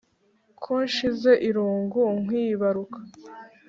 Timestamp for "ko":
0.63-0.73